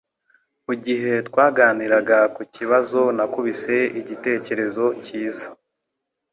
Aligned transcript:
Mugihe 0.65 1.13
twaganiraga 1.27 2.17
kukibazo 2.35 3.01
nakubise 3.17 3.75
igitekerezo 3.99 4.85
cyiza 5.03 5.45